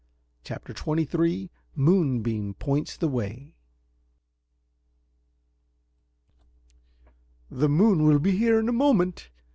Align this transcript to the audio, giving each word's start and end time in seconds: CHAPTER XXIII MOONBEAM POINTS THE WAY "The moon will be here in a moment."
CHAPTER 0.43 0.73
XXIII 0.73 1.51
MOONBEAM 1.75 2.55
POINTS 2.55 2.97
THE 2.97 3.07
WAY 3.07 3.53
"The 7.51 7.69
moon 7.69 8.03
will 8.07 8.17
be 8.17 8.31
here 8.35 8.59
in 8.59 8.67
a 8.67 8.73
moment." 8.73 9.29